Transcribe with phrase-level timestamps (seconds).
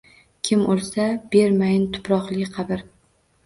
[0.47, 1.05] Kim o‘lsa,
[1.37, 2.87] ber mayin tuproqli qabr